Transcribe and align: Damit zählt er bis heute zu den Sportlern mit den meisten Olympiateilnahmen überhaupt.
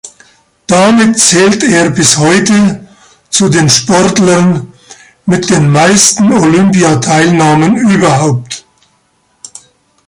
Damit 0.65 1.19
zählt 1.19 1.63
er 1.63 1.91
bis 1.91 2.17
heute 2.17 2.87
zu 3.29 3.49
den 3.49 3.69
Sportlern 3.69 4.73
mit 5.27 5.47
den 5.51 5.69
meisten 5.71 6.33
Olympiateilnahmen 6.33 7.77
überhaupt. 7.77 8.65